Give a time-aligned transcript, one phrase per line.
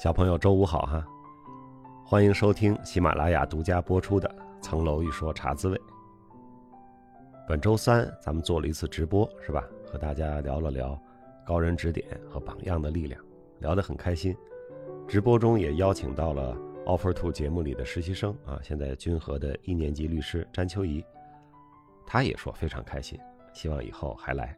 [0.00, 1.06] 小朋友，周五好哈！
[2.06, 4.26] 欢迎收听喜马拉雅独家播出的
[4.62, 5.76] 《层楼一说茶滋味》。
[7.46, 9.62] 本周三咱们做了一次直播，是吧？
[9.92, 10.98] 和大家聊了聊
[11.46, 13.22] 高人指点和榜样的力量，
[13.58, 14.34] 聊得很开心。
[15.06, 21.04] 直播中也邀请到了《Offer to》节目里的实习生啊，现在君和的一年级律师詹秋怡，
[22.06, 23.20] 他也说非常开心，
[23.52, 24.56] 希望以后还来。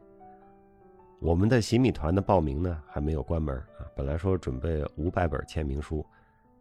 [1.19, 3.61] 我们的洗米团的报名呢还没有关门，
[3.95, 6.05] 本来说准备五百本签名书，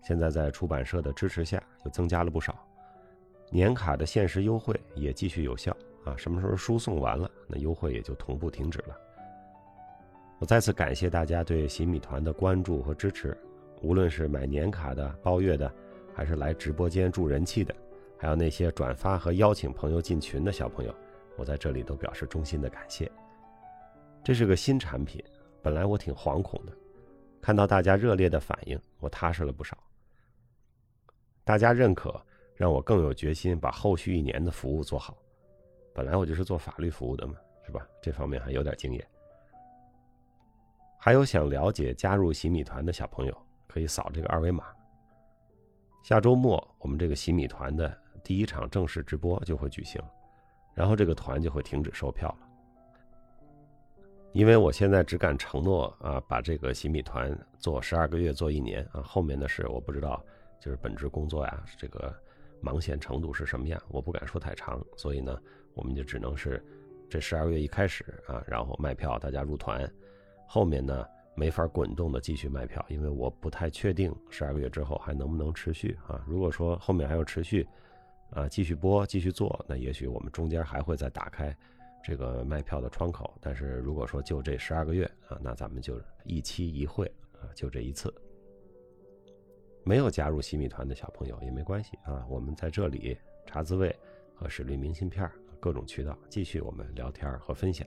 [0.03, 2.59] 现在在出版社的支持下又增加了不少，
[3.51, 8.97] 年卡的限时优惠也继续有效啊，什么时候书送完了，那优惠也就同步停止了。
[10.39, 13.37] 我再次感谢大家对洗米团的关注和支持，
[13.81, 15.73] 无论是买年卡的、包月的，
[16.13, 17.73] 还是来直播间助人气的，
[18.19, 20.93] 还有那些转发和邀请朋友进群的小朋友，
[21.37, 23.11] 我在这里都表示衷心的感谢。
[24.25, 25.23] 这是个新产品，
[25.63, 26.73] 本来我挺惶恐的，
[27.43, 29.77] 看到大家热烈的反应，我踏实了不少。
[31.43, 35.19] 大家认可，让我更有决心把后续一年的服务做好。
[35.93, 37.35] 本来我就是做法律服务的嘛，
[37.67, 37.85] 是吧？
[38.01, 39.05] 这方面还有点经验。
[41.01, 44.65] 还有想了解加入洗米团的小朋友，可以扫这个二维码。
[46.05, 50.01] 下周末我们这个洗米团的第一场正式直播就会举行，
[50.75, 52.49] 然后这个团就会停止售票了。
[54.33, 60.25] 因为我现在只敢承诺啊，把这个洗米团做十二个月，做一年啊，后面的事我不知道，
[60.59, 62.15] 就是本职工作呀，这个
[62.61, 65.39] 忙线程度是什么样，我不敢说太长，所以呢，
[65.75, 66.65] 我们就只能是
[67.11, 69.87] 这十二月一开始啊，然后卖票，大家入团，
[70.47, 71.05] 后面呢
[71.35, 76.25] 没法滚动的继续卖票，因为我不太确定十二个月之后还能不能持续啊。
[76.27, 77.69] 如果说后面还要持续
[78.31, 81.55] 啊，继续播，继续做，那也许我们中间还会再打开。
[82.05, 88.13] 这个卖票的窗口，但是如果说就这十二个月啊，那咱们就一期一会啊，就这一次。
[89.85, 93.95] 没有加入洗米团的小朋友也没关系啊，我们在这里查滋味
[94.35, 97.87] 和史律明信片各种渠道继续我们聊天和分享。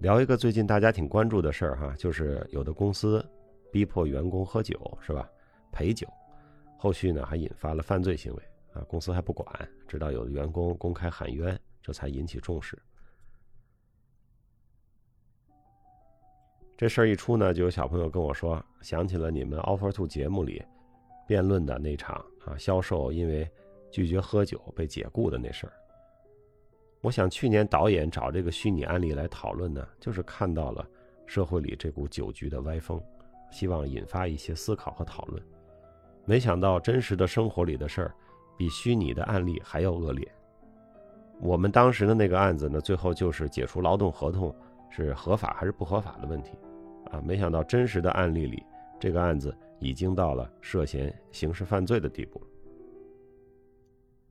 [0.00, 3.24] 聊一个最近大家挺关注的事儿哈，就是有的公司
[3.70, 5.28] 逼迫员工喝酒是吧？
[5.70, 6.06] 陪酒，
[6.76, 8.42] 后续呢还引发了犯罪行为。
[8.74, 9.46] 啊，公司还不管，
[9.86, 12.80] 直到有员工公开喊冤，这才引起重视。
[16.76, 20.64] 这事儿一出呢，就有小朋友跟我说，想起了你们 Offer Two 节目里
[21.28, 23.48] 辩论的那场啊，销售因为
[23.90, 25.72] 拒绝喝酒被解雇的那事儿。
[27.02, 30.84] 我想去年导演找这个虚拟案例来讨论呢，就是看到了
[31.26, 33.00] 社会里这股酒局的歪风，
[33.50, 35.42] 希望引发一些思考和讨论。
[36.24, 38.14] 没想到真实的生活里的事儿。
[38.62, 40.24] 比虚拟的案例还要恶劣。
[41.40, 44.54] 我们当时的那个案子呢，最后就是解除劳动合同
[44.88, 46.52] 是合法还是不合法的问题，
[47.10, 48.62] 啊，没想到真实的案例里，
[49.00, 52.40] 这个案子已经到了涉嫌刑事犯罪的地步。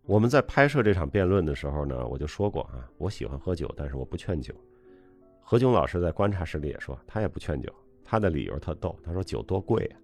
[0.04, 4.56] 我们在拍摄这场辩论的时候呢，我就说过啊，我喜欢喝酒，但是我不劝酒。
[5.42, 7.70] 何炅老师在观察室里也说，他也不劝酒，
[8.06, 10.00] 他的理由特逗，他说酒多贵啊。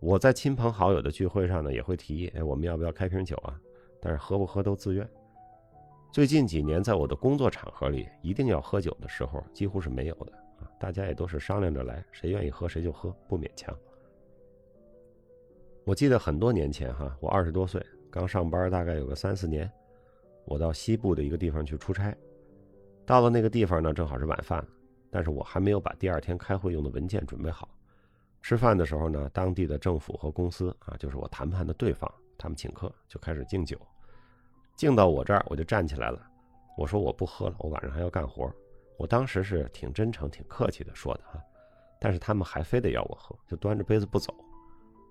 [0.00, 3.58] 我在亲朋好友的聚会上呢，也会提议，哎，我们要不要开瓶酒啊？
[4.00, 5.08] 但是喝不喝都自愿。
[6.12, 13.76] 最近几年，在我的工作场合里，一定要喝酒的时候几乎是没有的啊，大家也都是商量着来，谁愿意喝谁就喝，不勉强。
[15.84, 19.68] 我记得很多年前哈，我二十多岁，刚上班，大概有个三四年，
[20.44, 22.16] 我到西部的一个地方去出差，
[23.04, 24.64] 到了那个地方呢，正好是晚饭，
[25.10, 27.68] 但是我还没有把第二天开会用的文件准备好。
[28.48, 33.78] 吃饭的时候呢，当地的政府和公司啊，就是我谈判的对方，他们请客就开始敬酒，
[34.74, 36.26] 敬到我这儿，我就站起来了。
[36.74, 38.50] 我说我不喝了，我晚上还要干活。
[38.96, 41.44] 我当时是挺真诚、挺客气的说的啊，
[42.00, 44.34] 但是他们还非得要我喝，就端着杯子不走。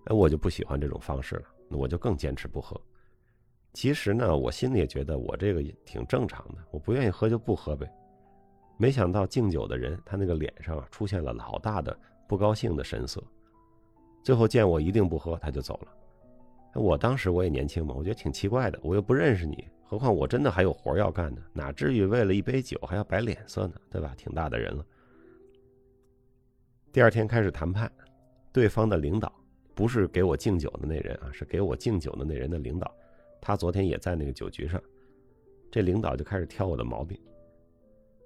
[0.06, 2.76] 哎，我就不喜欢这种方式了，我就更坚持不喝。
[3.72, 7.88] 其实呢，我心里也觉得我这个也挺正常的，我不愿意喝就不喝呗。
[8.80, 11.96] 没想到敬酒的人，他那个脸上啊出现了老大的。
[12.30, 13.24] 不高兴的神色，
[14.28, 16.82] 最后见我一定不喝，他就走了。
[16.82, 23.76] 我当时我也年轻嘛，我觉得挺奇怪的，我又不认识你，何况我真的还有活要干呢，哪至于为了一杯酒还要摆脸色呢？
[23.90, 24.14] 对吧？
[24.18, 24.86] 挺大的人了。
[26.92, 27.90] 第二天开始谈判，
[28.52, 29.32] 对方的领导
[29.74, 32.94] 不是给我敬酒的那人啊，是给我敬酒的那人的领导，
[33.40, 34.78] 他昨天也在那个酒局上，
[35.72, 37.18] 这领导就开始挑我的毛病。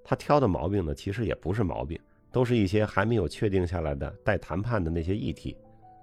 [0.02, 1.96] 他挑的毛病呢，其实也不是毛病。
[2.32, 5.56] 都是一些还没有确定下来的待谈判的那些议题，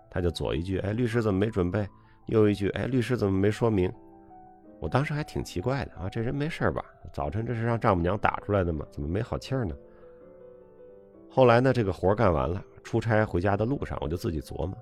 [0.09, 1.87] 他就左一句，哎，律师怎么没准备？
[2.27, 3.91] 右一句，哎，律师怎么没说明？
[4.79, 6.83] 我当时还挺奇怪的啊，这人没事吧？
[7.11, 8.85] 早晨这是让丈母娘打出来的吗？
[8.91, 9.75] 怎么没好气儿呢？
[11.29, 14.77] 后来呢，这个活干完了，出差回家的路上，我就自己琢磨，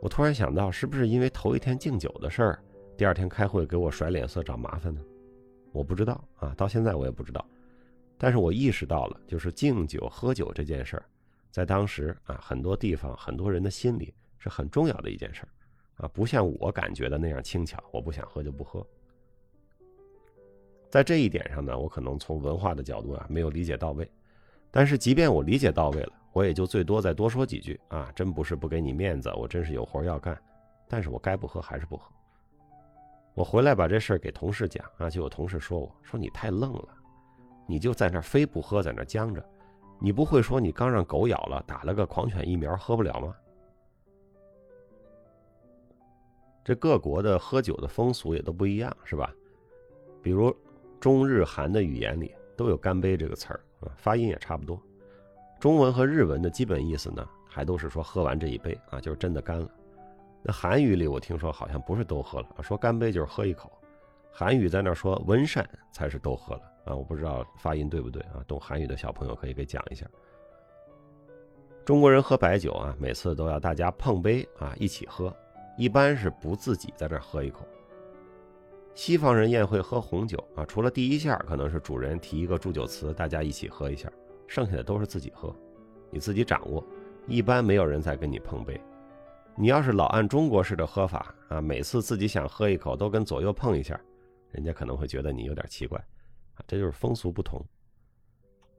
[0.00, 2.58] 我突然想到，是不是因为头一天敬酒的事儿，
[2.96, 5.00] 第二天开会给我甩脸色找麻烦呢？
[5.72, 7.44] 我不知道啊，到现在我也不知道。
[8.16, 11.04] 但是我意识到了，就是敬酒喝酒这件事儿，
[11.50, 15.48] 在当时啊，很多地方很多人的心里是很重要的一件事儿
[16.04, 18.86] 啊，不像我感觉的那样轻巧，我不想喝就不喝。
[20.88, 24.10] 在这一点上呢，我可能从文化的角度啊没有理解到位，
[24.70, 30.40] 但是即便我理解到位了，我也就最多再多说几句啊，真不是不给你面子，我真是有活要干，
[30.88, 32.10] 但是我该不喝还是不喝。
[33.34, 36.88] 我回来把这事儿给同事讲啊，就有同事说我说你太愣了。
[37.70, 39.46] 你就在那非不喝，在那僵着，
[40.00, 43.36] 你不会说你刚让狗咬了，打了个狂犬疫苗，喝不了吗？
[46.64, 49.32] 这各国的喝酒的风俗也都不一样，是吧？
[50.22, 50.54] 比如
[51.00, 54.80] 中日韩的语言里都有“干杯”这个词儿啊，发音也差不多。
[55.60, 59.70] 中文和日文的基本意思呢，还都是说喝完这一杯啊，就是真的干了。
[60.42, 63.72] 那韩语里我听说好像不是都喝了，说干杯就是喝一口。
[64.30, 66.62] 韩语在那说温善才是都喝了。
[66.84, 68.42] 啊，我不知道发音对不对啊？
[68.46, 70.06] 懂韩语的小朋友可以给讲一下。
[71.84, 75.34] 中国人喝白酒啊，每次都要大家碰杯啊一起喝，
[75.78, 77.64] 一般是不自己在这喝一口。
[78.94, 84.10] 西方人宴会喝红酒啊，除了第一下可能是主人提一个祝酒词，大家一起喝一下，
[84.48, 85.54] 剩下的都是自己喝，
[86.10, 86.84] 你自己掌握。
[87.28, 88.80] 一般没有人再跟你碰杯。
[89.54, 94.00] 你要是老按中国式的喝法啊，每次自己想喝一口都跟左右碰一下，
[94.50, 96.04] 人家可能会觉得你有点奇怪。
[96.66, 97.64] 这就是风俗不同。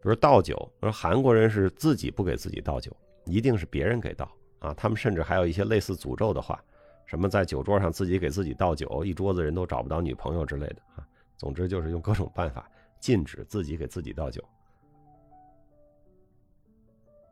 [0.01, 2.91] 比如倒酒，说韩国人是自己不给自己倒酒，
[3.25, 4.29] 一定是别人给倒
[4.59, 4.73] 啊。
[4.73, 6.61] 他们甚至还有一些类似诅咒的话，
[7.09, 11.03] 什么在酒桌上自己给自己倒酒，一桌子人都找不到女朋友之类的啊。
[11.37, 12.69] 总之就是用各种办法
[12.99, 14.43] 禁止自己给自己倒酒。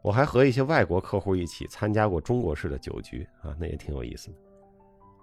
[0.02, 4.38] 我还和一些外国客户一起参加过中国式的酒局啊，那也挺有意思的。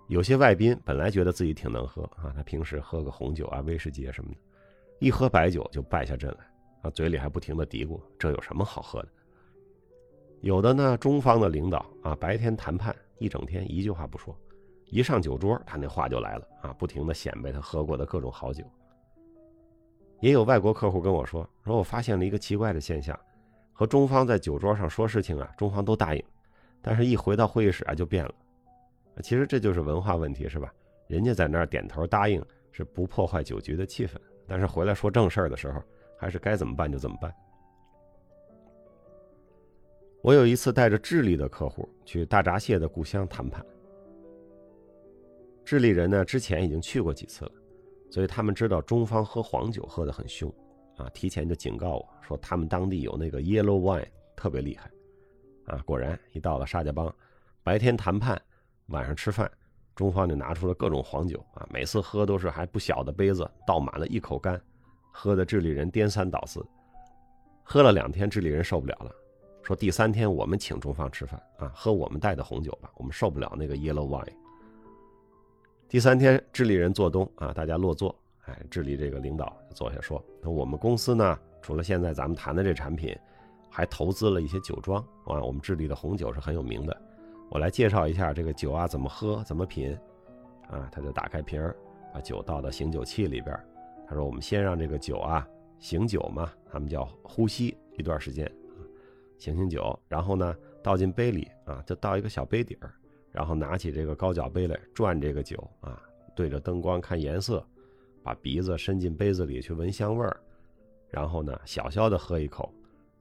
[0.07, 4.37] 有些外宾本来觉得自己挺能喝啊，他平时喝个红酒啊、威士忌啊什么的。
[5.01, 6.47] 一喝白酒就败下阵来，
[6.83, 9.09] 啊，嘴里还不停的嘀咕：“这有什么好喝的？”
[10.43, 14.37] 有的呢，中方的领导啊，白天谈判一整天一句话不说，
[14.87, 18.65] 一上酒桌他那话就来了啊，不停的显摆他喝过的各种好酒。
[20.21, 23.19] 也有外国客户跟我说：“说我发现了一个奇怪的现象，
[23.73, 26.25] 和中方在酒桌上说事情啊，中方都答应，
[26.81, 28.35] 但是一回到会议室啊就变了。
[29.23, 30.73] 其实这就是文化问题，是吧？
[31.09, 32.43] 人家在那儿点头答应，
[32.73, 34.17] 是不破坏酒局的气氛。”
[34.47, 35.83] 但是回来说正事儿的时候，
[36.19, 37.35] 还是该怎么办就怎么办。
[40.23, 43.65] 我有一次带着智利的客户去大闸蟹的故乡谈判，
[45.65, 47.53] 智利人呢之前已经去过几次了，
[48.11, 50.53] 所以他们知道中方喝黄酒喝得很凶，
[50.97, 54.07] 啊，提前就警告我说他们当地有那个 yellow wine
[54.37, 54.91] 特别厉害，
[55.67, 57.13] 啊，果然一到了沙家浜，
[57.63, 58.41] 白天谈判，
[58.87, 59.51] 晚上吃饭。
[59.95, 64.61] 中方就拿出了各种黄酒啊，每次喝都是还不小的杯子，倒满了一口干，
[65.13, 66.61] 喝的智利人颠三倒四。
[67.63, 69.13] 喝了两天，智利人受不了了，
[69.63, 74.35] 说第三天我们请中方吃饭啊，喝我们带的红酒吧，我们受不了那个 yellow wine。
[75.89, 78.15] 第三天，智利人做东啊，大家落座，
[78.47, 83.17] 哎，智利这个领导坐下说：“那我们公司呢，除了现在咱们谈的这产品，
[83.71, 86.97] 还投资了一些酒庄啊，我们智利的红酒是很有名的。”
[87.51, 89.97] 我来介绍一下这个酒啊，怎么喝，怎么品，
[90.69, 91.77] 啊，他就打开瓶儿，
[92.13, 93.57] 把酒倒到醒酒器里边。
[94.09, 95.47] 他说：“我们先让这个酒啊
[95.79, 98.51] 醒酒嘛，他们叫呼吸一段时间，
[99.39, 99.97] 醒醒酒。
[100.09, 102.93] 然后呢，倒进杯里啊，就倒一个小杯底儿，
[103.35, 106.01] 然后拿起这个高脚杯来转这个酒啊，
[106.37, 107.67] 对着灯光看颜色，
[108.23, 110.41] 把鼻子伸进杯子里去闻香味儿，
[111.11, 112.73] 然后呢，小小的喝一口。”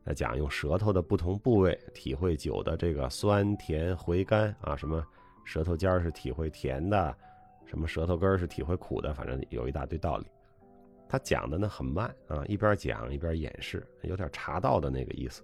[0.06, 5.02] 再讲用舌头的不同部位体会酒的这个酸甜回甘啊，什么
[5.46, 7.16] 舌头尖儿是体会甜的，
[7.66, 10.26] 什么舌头根儿是体会苦的，反正有一大堆道理。
[11.08, 15.42] 他讲的呢很慢啊，一边讲一边演示，有点茶道的那个意思。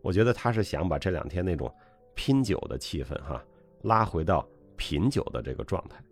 [0.00, 1.68] 我觉得他是想把这两天那种
[2.14, 3.44] 拼酒的气氛哈
[3.82, 6.02] 拉回到品酒的这个状态。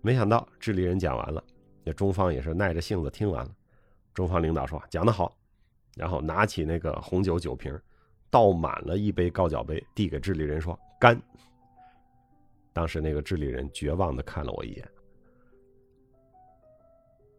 [0.00, 1.42] 没想到智利人讲完了，
[1.82, 3.50] 那中方也是耐着性子听完了。
[4.12, 5.36] 中方领导说讲得好。
[5.96, 7.72] 然后拿起那个红酒酒瓶，
[8.28, 11.16] 倒满了一杯高脚杯，递给智利人说：“干。”
[12.74, 14.88] 当时那个智利人绝望的看了我一眼。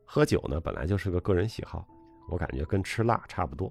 [0.06, 1.86] 喝酒呢，本来就是个个人喜好，
[2.30, 3.70] 我感觉跟吃辣差不多。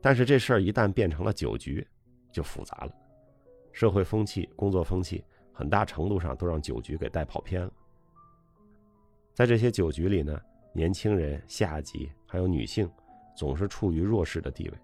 [0.00, 1.86] 但是这事儿一旦变成了酒局，
[2.32, 2.92] 就复杂了。
[3.78, 7.72] 社会风气、工作风气，很大程度上都让酒局给带跑偏了。
[9.32, 10.36] 在这些酒局里呢，
[10.72, 12.90] 年轻人、下级还有女性。
[13.36, 14.74] 总是处于弱势的地位，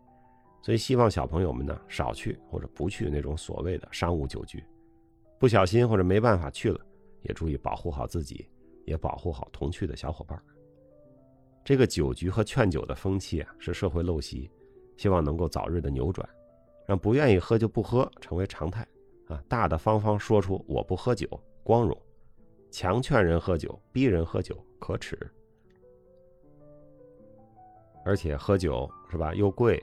[0.62, 4.62] 所以希望小朋友们呢少去或者不去那种所谓的商务酒局，
[5.40, 6.78] 不小心或者没办法去了，
[7.22, 8.48] 也注意保护好自己，
[8.84, 10.40] 也保护好同去的小伙伴。
[11.64, 14.48] 这个酒局和劝酒的风气啊，是社会陋习，
[14.96, 16.28] 希望能够早日的扭转，
[16.86, 18.86] 让不愿意喝就不喝成为常态
[19.28, 21.28] 啊，大大方方说出我不喝酒，
[21.62, 21.96] 光荣。
[22.70, 25.16] 强劝人喝酒，逼人喝酒，可耻。
[28.04, 29.82] 而且喝酒是吧，又贵，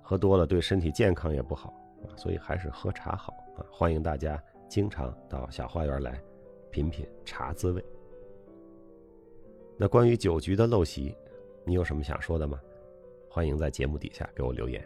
[0.00, 3.66] 喝多了对身体健康也不好啊，所以还是喝茶好啊。
[3.70, 6.22] 欢迎大家经常到小花园来
[6.70, 7.84] 品品茶滋味。
[9.76, 11.14] 那关于酒局的陋习，
[11.66, 12.60] 你有什么想说的吗？
[13.28, 14.82] 欢迎在节目底下给我留言。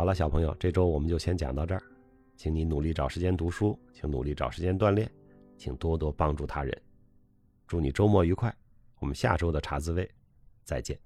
[0.00, 1.82] 好了，小朋友，这周我们就先讲到这儿，
[2.34, 5.06] 请你努力找时间读书，请努力找时间锻炼。
[5.58, 6.74] 请多多帮助他人，
[7.66, 8.50] 祝你周末愉快。
[8.98, 10.10] 我们下周的茶滋味，
[10.64, 10.98] 再见。